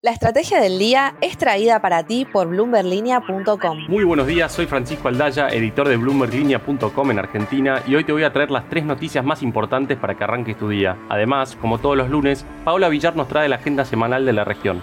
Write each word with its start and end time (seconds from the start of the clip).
La 0.00 0.12
estrategia 0.12 0.60
del 0.60 0.78
día 0.78 1.16
es 1.20 1.36
traída 1.38 1.82
para 1.82 2.04
ti 2.04 2.24
por 2.24 2.46
bloomberlinia.com. 2.46 3.86
Muy 3.88 4.04
buenos 4.04 4.28
días, 4.28 4.52
soy 4.52 4.66
Francisco 4.66 5.08
Aldaya, 5.08 5.48
editor 5.48 5.88
de 5.88 5.96
bloomberlinia.com 5.96 7.10
en 7.10 7.18
Argentina 7.18 7.82
y 7.84 7.96
hoy 7.96 8.04
te 8.04 8.12
voy 8.12 8.22
a 8.22 8.32
traer 8.32 8.52
las 8.52 8.68
tres 8.68 8.84
noticias 8.84 9.24
más 9.24 9.42
importantes 9.42 9.98
para 9.98 10.14
que 10.14 10.22
arranques 10.22 10.56
tu 10.56 10.68
día. 10.68 10.96
Además, 11.08 11.56
como 11.56 11.78
todos 11.78 11.96
los 11.96 12.10
lunes, 12.10 12.46
Paula 12.64 12.88
Villar 12.88 13.16
nos 13.16 13.26
trae 13.26 13.48
la 13.48 13.56
agenda 13.56 13.84
semanal 13.84 14.24
de 14.24 14.34
la 14.34 14.44
región. 14.44 14.80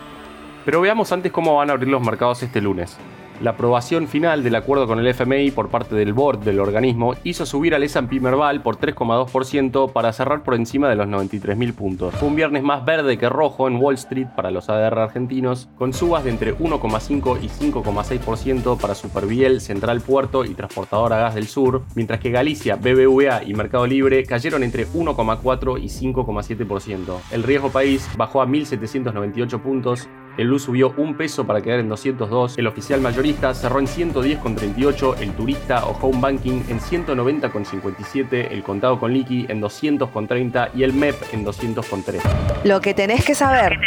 Pero 0.66 0.82
veamos 0.82 1.10
antes 1.14 1.32
cómo 1.32 1.56
van 1.56 1.70
a 1.70 1.74
abrir 1.74 1.88
los 1.88 2.06
mercados 2.06 2.44
este 2.44 2.60
lunes. 2.60 2.98
La 3.42 3.52
aprobación 3.52 4.08
final 4.08 4.44
del 4.44 4.56
acuerdo 4.56 4.88
con 4.88 4.98
el 4.98 5.08
FMI 5.08 5.52
por 5.52 5.70
parte 5.70 5.94
del 5.94 6.14
board 6.14 6.40
del 6.40 6.62
organismo 6.62 7.16
hizo 7.26 7.46
subir 7.46 7.76
al 7.76 7.84
S&P 7.84 8.22
Merval 8.22 8.62
por 8.62 8.78
3,2% 8.78 9.92
para 9.92 10.14
cerrar 10.14 10.42
por 10.42 10.56
encima 10.56 10.88
de 10.88 10.96
los 10.96 11.08
93.000 11.08 11.74
puntos. 11.74 12.16
Fue 12.16 12.30
un 12.30 12.36
viernes 12.36 12.64
más 12.64 12.86
verde 12.86 13.18
que 13.18 13.28
rojo 13.28 13.68
en 13.68 13.76
Wall 13.76 13.96
Street 13.96 14.28
para 14.38 14.52
los 14.52 14.70
ADR 14.70 15.00
argentinos, 15.00 15.68
con 15.76 15.92
subas 15.92 16.24
de 16.24 16.30
entre 16.30 16.58
1,5 16.58 17.40
y 17.42 17.50
5,6% 17.50 18.80
para 18.80 18.96
Superviel, 18.96 19.60
Central 19.60 20.00
Puerto 20.00 20.46
y 20.46 20.54
Transportadora 20.54 21.18
Gas 21.18 21.36
del 21.36 21.48
Sur, 21.48 21.84
mientras 21.94 22.22
que 22.22 22.32
Galicia, 22.32 22.78
BBVA 22.78 23.44
y 23.44 23.54
Mercado 23.54 23.86
Libre 23.86 24.24
cayeron 24.24 24.64
entre 24.64 24.88
1,4 24.88 25.78
y 25.78 25.88
5,7%. 25.88 27.18
El 27.32 27.44
riesgo 27.44 27.70
país 27.70 28.10
bajó 28.16 28.42
a 28.42 28.48
1.798 28.48 29.60
puntos 29.60 30.08
el 30.38 30.48
LU 30.48 30.60
subió 30.60 30.94
un 30.98 31.16
peso 31.16 31.46
para 31.48 31.62
quedar 31.62 31.80
en 31.80 31.90
202, 31.90 32.58
el 32.58 32.68
oficial 32.68 33.02
mayorista 33.02 33.54
cerró 33.54 33.80
en 33.80 33.88
110,38, 33.88 35.20
el 35.22 35.32
turista 35.32 35.86
o 35.86 35.98
home 36.02 36.20
banking 36.20 36.62
en 36.68 36.80
190,57, 36.80 38.52
el 38.52 38.64
contado 38.64 39.00
con 39.00 39.14
liqui 39.14 39.46
en 39.50 39.62
200,30 39.62 40.72
y 40.76 40.84
el 40.84 40.94
MEP 40.94 41.16
en 41.34 41.46
200,3. 41.46 42.22
Lo 42.64 42.82
que 42.82 42.94
tenés 42.94 43.26
que 43.26 43.36
saber. 43.36 43.78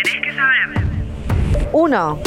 1. 1.72 2.18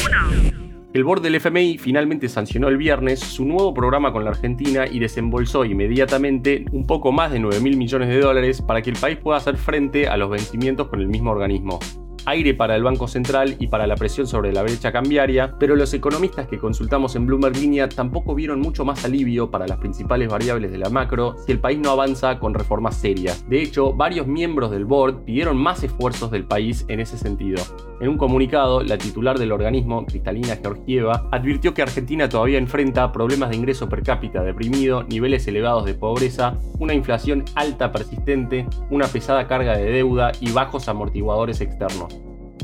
El 0.94 1.06
board 1.06 1.22
del 1.22 1.36
FMI 1.36 1.78
finalmente 1.78 2.28
sancionó 2.28 2.68
el 2.68 2.76
viernes 2.76 3.22
su 3.22 3.46
nuevo 3.46 3.74
programa 3.74 4.12
con 4.12 4.26
la 4.26 4.32
Argentina 4.32 4.86
y 4.86 5.00
desembolsó 5.00 5.64
inmediatamente 5.64 6.66
un 6.74 6.86
poco 6.86 7.14
más 7.14 7.32
de 7.32 7.40
9 7.40 7.62
mil 7.62 7.78
millones 7.78 8.10
de 8.10 8.20
dólares 8.20 8.62
para 8.62 8.82
que 8.82 8.90
el 8.90 8.98
país 8.98 9.18
pueda 9.18 9.38
hacer 9.38 9.56
frente 9.56 10.10
a 10.10 10.18
los 10.18 10.30
vencimientos 10.30 10.90
con 10.90 11.00
el 11.00 11.08
mismo 11.08 11.32
organismo 11.32 11.80
aire 12.26 12.54
para 12.54 12.76
el 12.76 12.84
Banco 12.84 13.08
Central 13.08 13.56
y 13.60 13.68
para 13.68 13.88
la 13.88 13.96
presión 13.96 14.28
sobre 14.28 14.52
la 14.52 14.64
brecha 14.64 14.92
cambiaria, 14.92 15.56
pero 15.60 15.76
los 15.76 15.94
economistas 15.94 16.48
que 16.48 16.60
consultamos 16.60 17.16
en 17.16 17.26
Bloomberg 17.26 17.58
Línea 17.58 17.90
tampoco 17.90 18.36
vieron 18.36 18.60
mucho 18.60 18.86
más 18.86 19.04
alivio 19.06 19.52
para 19.52 19.68
las 19.68 19.78
principales 19.78 20.30
variables 20.30 20.72
de 20.72 20.78
la 20.78 20.90
macro 20.90 21.36
si 21.46 21.52
el 21.52 21.60
país 21.60 21.80
no 21.80 21.92
avanza 21.92 22.40
con 22.40 22.54
reformas 22.54 22.96
serias. 22.96 23.48
De 23.50 23.62
hecho, 23.62 23.94
varios 23.94 24.28
miembros 24.28 24.72
del 24.72 24.86
board 24.86 25.24
pidieron 25.24 25.58
más 25.58 25.84
esfuerzos 25.84 26.32
del 26.32 26.46
país 26.46 26.86
en 26.88 27.00
ese 27.00 27.18
sentido. 27.18 27.62
En 28.00 28.10
un 28.10 28.18
comunicado, 28.18 28.82
la 28.82 28.98
titular 28.98 29.38
del 29.38 29.52
organismo, 29.52 30.06
Cristalina 30.06 30.58
Georgieva, 30.58 31.30
advirtió 31.32 31.74
que 31.74 31.84
Argentina 31.84 32.28
todavía 32.28 32.58
enfrenta 32.58 33.12
problemas 33.12 33.52
de 33.52 33.58
ingreso 33.58 33.88
per 33.90 34.02
cápita 34.02 34.42
deprimido, 34.42 35.04
niveles 35.04 35.48
elevados 35.48 35.86
de 35.86 35.94
pobreza, 35.94 36.58
una 36.80 36.94
inflación 36.94 37.46
alta 37.56 37.92
persistente, 37.92 38.66
una 38.90 39.06
pesada 39.08 39.48
carga 39.48 39.78
de 39.78 39.92
deuda 39.92 40.32
y 40.40 40.52
bajos 40.52 40.88
amortiguadores 40.88 41.62
externos. 41.62 42.11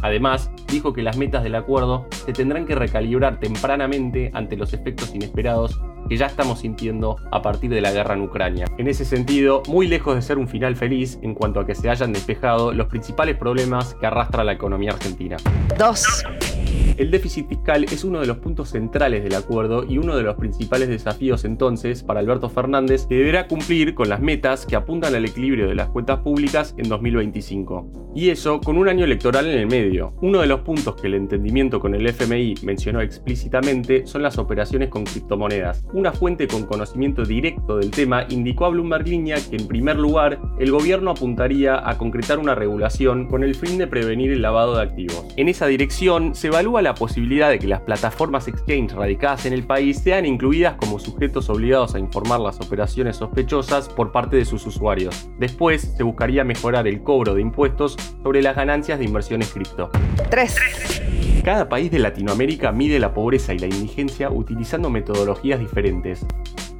Además, 0.07 0.49
dijo 0.71 0.93
que 0.93 1.01
las 1.03 1.17
metas 1.17 1.43
del 1.43 1.53
acuerdo 1.53 2.07
se 2.09 2.31
tendrán 2.31 2.65
que 2.65 2.75
recalibrar 2.75 3.41
tempranamente 3.41 4.31
ante 4.33 4.55
los 4.55 4.73
efectos 4.73 5.13
inesperados 5.13 5.81
que 6.07 6.15
ya 6.15 6.27
estamos 6.27 6.59
sintiendo 6.59 7.17
a 7.29 7.41
partir 7.41 7.69
de 7.69 7.81
la 7.81 7.91
guerra 7.91 8.13
en 8.13 8.21
Ucrania. 8.21 8.67
En 8.77 8.87
ese 8.87 9.03
sentido, 9.03 9.63
muy 9.67 9.85
lejos 9.85 10.15
de 10.15 10.21
ser 10.21 10.37
un 10.37 10.47
final 10.47 10.77
feliz 10.77 11.19
en 11.23 11.33
cuanto 11.33 11.59
a 11.59 11.65
que 11.65 11.75
se 11.75 11.89
hayan 11.89 12.13
despejado 12.13 12.71
los 12.71 12.87
principales 12.87 13.35
problemas 13.35 13.95
que 13.95 14.05
arrastra 14.05 14.45
la 14.45 14.53
economía 14.53 14.91
argentina. 14.91 15.35
2. 15.77 16.86
El 16.97 17.11
déficit 17.11 17.47
fiscal 17.47 17.83
es 17.83 18.03
uno 18.03 18.19
de 18.19 18.25
los 18.25 18.37
puntos 18.37 18.69
centrales 18.69 19.23
del 19.23 19.35
acuerdo 19.35 19.85
y 19.87 19.99
uno 19.99 20.15
de 20.17 20.23
los 20.23 20.35
principales 20.35 20.89
desafíos 20.89 21.45
entonces 21.45 22.01
para 22.01 22.21
Alberto 22.21 22.49
Fernández 22.49 23.05
que 23.05 23.17
deberá 23.17 23.47
cumplir 23.47 23.93
con 23.93 24.09
las 24.09 24.19
metas 24.19 24.65
que 24.65 24.75
apuntan 24.75 25.13
al 25.13 25.23
equilibrio 25.23 25.67
de 25.67 25.75
las 25.75 25.89
cuentas 25.89 26.21
públicas 26.21 26.73
en 26.75 26.89
2025. 26.89 28.13
Y 28.15 28.31
eso 28.31 28.59
con 28.59 28.79
un 28.79 28.89
año 28.89 29.05
electoral 29.05 29.45
en 29.45 29.59
el 29.59 29.67
medio. 29.67 30.15
Uno 30.23 30.41
de 30.41 30.47
los 30.47 30.61
puntos 30.61 30.95
que 30.95 31.05
el 31.05 31.13
entendimiento 31.13 31.79
con 31.79 31.93
el 31.93 32.07
FMI 32.07 32.55
mencionó 32.63 33.01
explícitamente 33.01 34.07
son 34.07 34.23
las 34.23 34.39
operaciones 34.39 34.89
con 34.89 35.03
criptomonedas. 35.03 35.85
Una 35.93 36.11
fuente 36.11 36.47
con 36.47 36.65
conocimiento 36.65 37.23
directo 37.25 37.77
del 37.77 37.91
tema 37.91 38.25
indicó 38.29 38.65
a 38.65 38.69
Bloomberg 38.69 39.07
Línea 39.07 39.37
que 39.47 39.57
en 39.57 39.67
primer 39.67 39.97
lugar 39.97 40.39
el 40.57 40.71
gobierno 40.71 41.11
apuntaría 41.11 41.87
a 41.87 41.95
concretar 41.99 42.39
una 42.39 42.55
regulación 42.55 43.27
con 43.27 43.43
el 43.43 43.53
fin 43.53 43.77
de 43.77 43.85
prevenir 43.85 44.31
el 44.31 44.41
lavado 44.41 44.77
de 44.77 44.81
activos. 44.81 45.23
En 45.35 45.47
esa 45.47 45.67
dirección 45.67 46.33
se 46.33 46.47
evalúa 46.47 46.81
la 46.81 46.86
posibilidad 46.95 47.49
de 47.49 47.59
que 47.59 47.67
las 47.67 47.81
plataformas 47.81 48.47
exchange 48.47 48.93
radicadas 48.93 49.45
en 49.45 49.53
el 49.53 49.63
país 49.63 49.99
sean 49.99 50.25
incluidas 50.25 50.75
como 50.75 50.99
sujetos 50.99 51.49
obligados 51.49 51.95
a 51.95 51.99
informar 51.99 52.39
las 52.39 52.59
operaciones 52.59 53.17
sospechosas 53.17 53.89
por 53.89 54.11
parte 54.11 54.37
de 54.37 54.45
sus 54.45 54.65
usuarios. 54.65 55.29
Después 55.39 55.93
se 55.95 56.03
buscaría 56.03 56.43
mejorar 56.43 56.87
el 56.87 57.03
cobro 57.03 57.33
de 57.33 57.41
impuestos 57.41 57.95
sobre 58.23 58.41
las 58.41 58.55
ganancias 58.55 58.99
de 58.99 59.05
inversiones 59.05 59.51
cripto. 59.51 59.89
3. 60.29 61.41
Cada 61.43 61.69
país 61.69 61.89
de 61.91 61.99
Latinoamérica 61.99 62.71
mide 62.71 62.99
la 62.99 63.13
pobreza 63.13 63.53
y 63.53 63.59
la 63.59 63.67
indigencia 63.67 64.29
utilizando 64.29 64.89
metodologías 64.89 65.59
diferentes. 65.59 66.25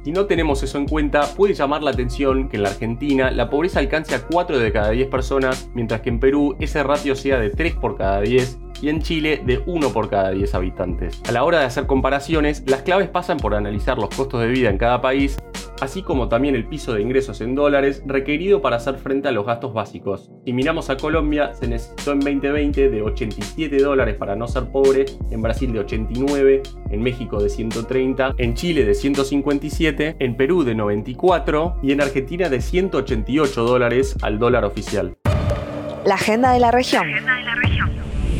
Si 0.08 0.12
no 0.12 0.24
tenemos 0.24 0.62
eso 0.62 0.78
en 0.78 0.86
cuenta, 0.86 1.34
puede 1.36 1.52
llamar 1.52 1.82
la 1.82 1.90
atención 1.90 2.48
que 2.48 2.56
en 2.56 2.62
la 2.62 2.70
Argentina 2.70 3.30
la 3.30 3.50
pobreza 3.50 3.78
alcance 3.78 4.14
a 4.14 4.22
4 4.22 4.58
de 4.58 4.72
cada 4.72 4.88
10 4.88 5.08
personas, 5.08 5.68
mientras 5.74 6.00
que 6.00 6.08
en 6.08 6.18
Perú 6.18 6.56
ese 6.60 6.82
ratio 6.82 7.14
sea 7.14 7.38
de 7.38 7.50
3 7.50 7.74
por 7.74 7.98
cada 7.98 8.22
10 8.22 8.58
y 8.80 8.88
en 8.88 9.02
Chile 9.02 9.42
de 9.44 9.62
1 9.66 9.90
por 9.90 10.08
cada 10.08 10.30
10 10.30 10.54
habitantes. 10.54 11.20
A 11.28 11.32
la 11.32 11.44
hora 11.44 11.58
de 11.58 11.66
hacer 11.66 11.86
comparaciones, 11.86 12.64
las 12.66 12.80
claves 12.80 13.10
pasan 13.10 13.36
por 13.36 13.54
analizar 13.54 13.98
los 13.98 14.08
costos 14.08 14.40
de 14.40 14.46
vida 14.48 14.70
en 14.70 14.78
cada 14.78 15.02
país 15.02 15.36
así 15.80 16.02
como 16.02 16.28
también 16.28 16.54
el 16.54 16.66
piso 16.66 16.94
de 16.94 17.02
ingresos 17.02 17.40
en 17.40 17.54
dólares 17.54 18.02
requerido 18.06 18.60
para 18.60 18.76
hacer 18.76 18.96
frente 18.96 19.28
a 19.28 19.32
los 19.32 19.46
gastos 19.46 19.72
básicos. 19.72 20.30
Si 20.44 20.52
miramos 20.52 20.90
a 20.90 20.96
Colombia, 20.96 21.54
se 21.54 21.68
necesitó 21.68 22.12
en 22.12 22.20
2020 22.20 22.90
de 22.90 23.02
87 23.02 23.78
dólares 23.78 24.16
para 24.16 24.36
no 24.36 24.46
ser 24.48 24.64
pobre, 24.66 25.06
en 25.30 25.42
Brasil 25.42 25.72
de 25.72 25.80
89, 25.80 26.62
en 26.90 27.02
México 27.02 27.42
de 27.42 27.48
130, 27.48 28.34
en 28.38 28.54
Chile 28.54 28.84
de 28.84 28.94
157, 28.94 30.16
en 30.18 30.36
Perú 30.36 30.64
de 30.64 30.74
94 30.74 31.76
y 31.82 31.92
en 31.92 32.00
Argentina 32.00 32.48
de 32.48 32.60
188 32.60 33.64
dólares 33.64 34.16
al 34.22 34.38
dólar 34.38 34.64
oficial. 34.64 35.16
La 36.04 36.14
agenda 36.14 36.52
de 36.52 36.60
la 36.60 36.70
región. 36.70 37.06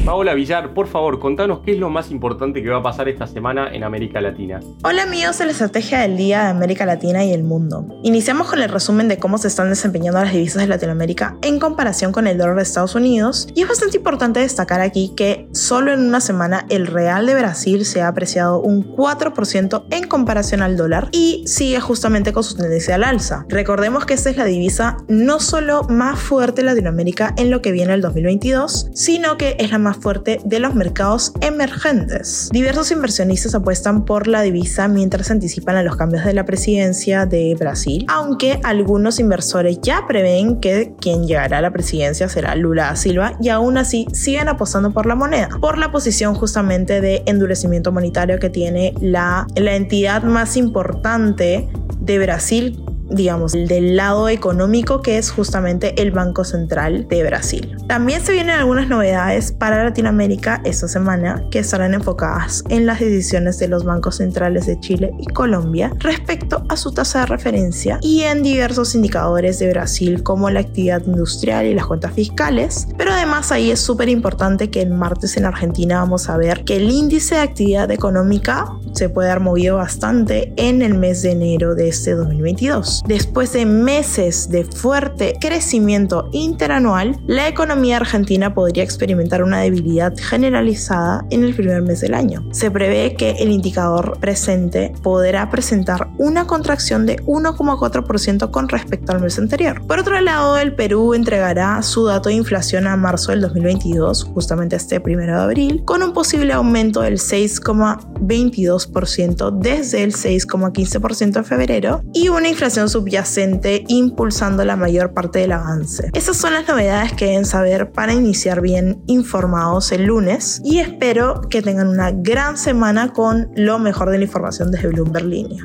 Paola 0.09 0.33
Villar, 0.33 0.73
por 0.73 0.87
favor, 0.87 1.19
contanos 1.19 1.59
qué 1.63 1.73
es 1.73 1.79
lo 1.79 1.91
más 1.91 2.11
importante 2.11 2.63
que 2.63 2.71
va 2.71 2.79
a 2.79 2.83
pasar 2.83 3.11
esta 3.11 3.27
semana 3.27 3.69
en 3.75 3.85
América 3.85 4.23
Latina. 4.23 4.59
Hola 4.83 5.03
amigos 5.03 5.37
de 5.37 5.45
la 5.45 5.51
estrategia 5.51 5.99
del 5.99 6.17
día 6.17 6.45
de 6.45 6.49
América 6.49 6.87
Latina 6.87 7.27
y 7.27 7.35
el 7.35 7.45
mundo. 7.45 7.85
Iniciamos 8.03 8.49
con 8.49 8.63
el 8.63 8.71
resumen 8.71 9.09
de 9.09 9.19
cómo 9.19 9.37
se 9.37 9.49
están 9.49 9.69
desempeñando 9.69 10.19
las 10.19 10.33
divisas 10.33 10.63
de 10.63 10.67
Latinoamérica 10.67 11.37
en 11.43 11.59
comparación 11.61 12.11
con 12.13 12.27
el 12.27 12.39
dólar 12.39 12.57
de 12.57 12.63
Estados 12.63 12.95
Unidos. 12.95 13.49
Y 13.55 13.61
es 13.61 13.69
bastante 13.69 13.99
importante 13.99 14.41
destacar 14.41 14.81
aquí 14.81 15.13
que 15.15 15.47
solo 15.53 15.93
en 15.93 16.01
una 16.01 16.23
semana 16.23 16.65
el 16.71 16.87
real 16.87 17.27
de 17.27 17.35
Brasil 17.35 17.85
se 17.85 18.01
ha 18.01 18.09
apreciado 18.09 18.63
un 18.63 18.97
4% 18.97 19.89
en 19.91 20.09
comparación 20.09 20.63
al 20.63 20.79
dólar 20.79 21.11
y 21.13 21.47
sigue 21.47 21.81
justamente 21.81 22.33
con 22.33 22.45
su 22.45 22.57
tendencia 22.57 22.95
al 22.95 23.05
alza. 23.05 23.45
Recordemos 23.51 24.07
que 24.07 24.15
esta 24.15 24.31
es 24.31 24.39
la 24.39 24.47
divisa 24.47 24.97
no 25.07 25.39
solo 25.39 25.83
más 25.83 26.19
fuerte 26.19 26.63
en 26.63 26.69
Latinoamérica 26.69 27.35
en 27.37 27.51
lo 27.51 27.61
que 27.61 27.73
viene 27.73 27.93
el 27.93 28.01
2022, 28.01 28.89
sino 28.95 29.37
que 29.37 29.55
es 29.59 29.71
la 29.71 29.77
más 29.77 29.98
fuerte 30.01 30.41
de 30.45 30.61
los 30.61 30.75
mercados 30.75 31.33
emergentes. 31.41 32.49
Diversos 32.53 32.91
inversionistas 32.91 33.55
apuestan 33.55 34.05
por 34.05 34.27
la 34.29 34.43
divisa 34.43 34.89
mientras 34.89 35.31
anticipan 35.31 35.77
a 35.77 35.83
los 35.83 35.97
cambios 35.97 36.25
de 36.25 36.35
la 36.35 36.45
presidencia 36.45 37.27
de 37.27 37.55
Brasil, 37.59 38.07
aunque 38.09 38.61
algunos 38.65 39.19
inversores 39.19 39.79
ya 39.83 40.07
prevén 40.07 40.61
que 40.61 40.95
quien 41.01 41.27
llegará 41.27 41.59
a 41.59 41.63
la 41.63 41.73
presidencia 41.73 42.29
será 42.29 42.55
Lula 42.55 42.87
da 42.87 42.97
Silva 42.97 43.33
y 43.41 43.49
aún 43.49 43.79
así 43.79 44.07
siguen 44.13 44.49
apostando 44.49 44.93
por 44.93 45.07
la 45.07 45.15
moneda, 45.15 45.49
por 45.61 45.79
la 45.79 45.91
posición 45.91 46.35
justamente 46.35 47.01
de 47.01 47.23
endurecimiento 47.27 47.93
monetario 47.93 48.39
que 48.39 48.51
tiene 48.51 48.95
la, 49.01 49.47
la 49.57 49.77
entidad 49.77 50.23
más 50.23 50.57
importante 50.57 51.69
de 52.01 52.19
Brasil 52.19 52.83
digamos, 53.11 53.53
del 53.53 53.97
lado 53.97 54.29
económico 54.29 55.03
que 55.03 55.19
es 55.19 55.31
justamente 55.31 56.01
el 56.01 56.11
Banco 56.11 56.45
Central 56.45 57.07
de 57.09 57.25
Brasil. 57.25 57.77
También 57.89 58.21
se 58.25 58.33
vienen 58.33 58.57
algunas 58.57 58.89
novedades 58.89 59.53
para 59.53 59.85
Latinoamérica 59.85 60.61
esta 60.65 60.89
semana 60.89 61.43
que 61.51 61.61
estarán 61.61 61.95
enfocadas 61.95 62.65
en 62.69 62.87
las 62.87 63.01
decisiones 63.01 63.59
de 63.59 63.69
los 63.69 63.85
bancos 63.85 64.17
centrales 64.17 64.67
de 64.67 64.79
Chile 64.81 65.11
y 65.19 65.27
Colombia 65.27 65.93
respecto 65.99 66.65
a 66.69 66.77
su 66.77 66.93
tasa 66.93 67.21
de 67.21 67.27
referencia 67.27 67.99
y 68.03 68.23
en 68.23 68.43
diversos 68.43 68.95
indicadores 68.95 69.59
de 69.59 69.71
Brasil 69.71 70.23
como 70.23 70.51
la 70.51 70.61
actividad 70.61 71.03
industrial 71.07 71.67
y 71.67 71.75
las 71.75 71.87
cuentas 71.87 72.13
fiscales. 72.13 72.89
Pero 72.97 73.13
además 73.13 73.53
ahí 73.53 73.71
es 73.71 73.81
súper 73.81 74.09
importante 74.09 74.71
que 74.71 74.83
el 74.83 74.91
martes 74.91 75.37
en 75.37 75.45
Argentina 75.45 76.01
vamos 76.01 76.29
a 76.29 76.37
ver 76.37 76.65
que 76.65 76.77
el 76.77 76.91
índice 76.91 77.37
de 77.37 77.41
actividad 77.41 77.91
económica 77.91 78.67
se 78.93 79.09
puede 79.09 79.31
haber 79.31 79.43
movido 79.43 79.77
bastante 79.77 80.53
en 80.57 80.83
el 80.83 80.95
mes 80.95 81.23
de 81.23 81.33
enero 81.33 81.75
de 81.75 81.89
este 81.89 82.15
2022. 82.15 82.98
Después 83.07 83.53
de 83.53 83.67
meses 83.67 84.49
de 84.51 84.65
fuerte 84.65 85.37
crecimiento 85.41 86.29
interanual, 86.33 87.21
la 87.27 87.49
economía 87.49 87.97
argentina 87.97 88.55
podría 88.55 88.85
experimentar 88.85 89.43
una 89.43 89.61
debilidad 89.61 90.15
generalizada 90.17 91.25
en 91.31 91.43
el 91.45 91.55
primer 91.55 91.83
mes 91.83 92.01
del 92.01 92.15
año. 92.15 92.43
Se 92.53 92.71
prevé 92.71 93.15
que 93.15 93.33
el 93.33 93.51
indicador 93.51 94.19
presente 94.21 94.95
podrá 95.03 95.51
presentar 95.51 96.09
una 96.19 96.47
contracción 96.47 97.05
de 97.07 97.17
1,4% 97.25 98.51
con 98.51 98.69
respecto 98.69 99.13
al 99.13 99.21
mes 99.21 99.39
anterior. 99.39 99.87
Por 99.87 100.01
otro 100.01 100.21
lado, 100.21 100.59
el 100.59 100.75
Perú 100.75 101.15
entregará 101.15 101.81
su 101.83 102.05
dato 102.07 102.29
de 102.29 102.35
inflación 102.37 102.87
a 102.87 102.97
marzo 102.97 103.33
del 103.33 103.41
2022, 103.43 104.25
justamente 104.25 104.77
este 104.77 105.01
primero 105.01 105.35
de 105.35 105.43
abril, 105.43 105.83
con 105.85 106.03
un 106.03 106.13
posible 106.13 106.53
aumento 106.53 107.01
del 107.03 107.19
6,22% 107.19 109.59
desde 109.59 110.03
el 110.03 110.15
6,15% 110.15 111.33
de 111.33 111.45
febrero 111.45 112.03
y 112.13 112.29
una 112.29 112.49
inflación 112.49 112.88
subyacente 112.89 113.85
impulsando 113.89 114.65
la 114.65 114.77
mayor 114.77 115.13
parte 115.13 115.41
del 115.41 115.53
avance. 115.53 116.11
Esas 116.15 116.37
son 116.37 116.55
las 116.55 116.67
novedades 116.67 117.13
que 117.13 117.27
deben 117.27 117.45
saber 117.45 117.93
para 117.93 118.13
iniciar 118.13 118.61
bien 118.61 119.03
informados 119.07 119.93
el 119.93 120.05
lunes 120.05 120.61
y 120.65 120.79
espero 120.79 121.43
que 121.49 121.63
tengan 121.63 121.89
una 121.89 122.11
gran 122.13 122.57
semana 122.57 123.13
con 123.13 123.51
lo 123.55 123.79
mejor 123.79 124.11
de 124.11 124.19
la 124.19 124.25
información 124.25 124.71
desde 124.71 124.89
Bloomberg 124.89 125.27
Línea. 125.27 125.65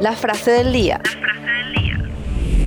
La 0.00 0.12
frase 0.12 0.50
del 0.52 0.72
día. 0.72 1.00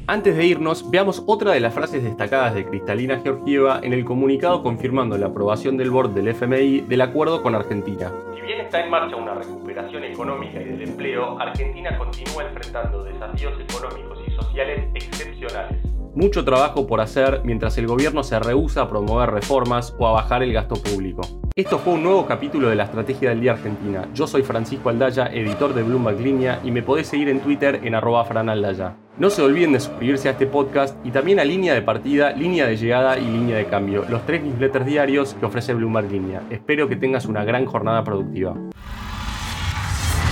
Antes 0.06 0.36
de 0.36 0.46
irnos, 0.46 0.92
veamos 0.92 1.24
otra 1.28 1.54
de 1.54 1.62
las 1.62 1.74
frases 1.74 2.04
destacadas 2.04 2.54
de 2.54 2.66
Cristalina 2.66 3.22
Georgieva 3.22 3.80
en 3.82 3.94
el 3.94 4.04
comunicado 4.04 4.62
confirmando 4.62 5.18
la 5.18 5.28
aprobación 5.28 5.78
del 5.78 5.92
board 5.92 6.10
del 6.10 6.28
FMI 6.28 6.82
del 6.82 7.00
acuerdo 7.00 7.42
con 7.42 7.56
Argentina. 7.56 8.12
Si 8.36 8.42
bien 8.42 8.60
está 8.60 8.84
en 8.84 8.90
marcha 8.90 9.16
una 9.16 9.34
recuperación 9.36 10.04
económica 10.04 10.62
y 10.62 10.66
del 10.66 10.82
empleo, 10.82 11.40
Argentina 11.40 11.98
continúa 11.98 12.44
enfrentando 12.44 13.06
desafíos 13.06 13.54
económicos 13.62 14.20
y 14.28 14.32
sociales 14.32 14.90
excepcionales. 14.94 15.78
Mucho 16.14 16.44
trabajo 16.44 16.86
por 16.86 17.00
hacer 17.00 17.40
mientras 17.46 17.78
el 17.78 17.88
gobierno 17.88 18.24
se 18.24 18.38
rehúsa 18.40 18.82
a 18.82 18.90
promover 18.90 19.32
reformas 19.32 19.96
o 19.98 20.06
a 20.06 20.12
bajar 20.12 20.44
el 20.44 20.52
gasto 20.52 20.76
público. 20.76 21.22
Esto 21.56 21.80
fue 21.80 21.94
un 21.94 22.04
nuevo 22.04 22.26
capítulo 22.26 22.68
de 22.68 22.76
la 22.76 22.84
Estrategia 22.84 23.30
del 23.30 23.40
Día 23.40 23.54
Argentina. 23.54 24.06
Yo 24.14 24.28
soy 24.28 24.44
Francisco 24.44 24.90
Aldaya, 24.90 25.28
editor 25.28 25.74
de 25.74 25.84
Bloomberg 25.84 26.20
Línea, 26.20 26.60
y 26.62 26.72
me 26.72 26.84
podés 26.84 27.08
seguir 27.08 27.30
en 27.30 27.40
Twitter 27.40 27.80
en 27.84 27.96
arroba 27.96 28.26
franaldaya. 28.26 28.98
No 29.16 29.30
se 29.30 29.44
olviden 29.44 29.74
de 29.74 29.80
suscribirse 29.80 30.28
a 30.28 30.32
este 30.32 30.48
podcast 30.48 30.96
y 31.06 31.12
también 31.12 31.40
a 31.40 31.46
Línea 31.46 31.76
de 31.76 31.84
Partida, 31.84 32.32
Línea 32.32 32.66
de 32.66 32.78
Llegada 32.78 33.20
y 33.20 33.22
Línea 33.22 33.58
de 33.58 33.68
Cambio, 33.68 34.06
los 34.10 34.26
tres 34.26 34.42
newsletters 34.42 34.88
diarios 34.88 35.36
que 35.40 35.46
ofrece 35.46 35.76
Bloomberg 35.76 36.12
Línea. 36.12 36.42
Espero 36.50 36.90
que 36.90 36.96
tengas 36.96 37.28
una 37.28 37.44
gran 37.44 37.68
jornada 37.68 38.04
productiva. 38.04 38.56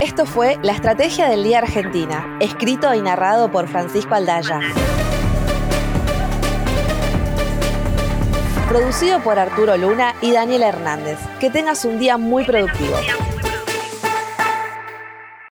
Esto 0.02 0.26
fue 0.26 0.58
La 0.64 0.72
Estrategia 0.72 1.30
del 1.30 1.44
Día 1.44 1.60
Argentina, 1.60 2.40
escrito 2.40 2.92
y 2.96 3.02
narrado 3.02 3.52
por 3.52 3.68
Francisco 3.68 4.16
Aldaya. 4.16 4.62
Producido 8.68 9.20
por 9.20 9.38
Arturo 9.38 9.78
Luna 9.78 10.16
y 10.22 10.32
Daniel 10.32 10.64
Hernández. 10.64 11.20
Que 11.40 11.52
tengas 11.52 11.86
un 11.86 12.00
día 12.00 12.18
muy 12.18 12.46
productivo. 12.46 12.96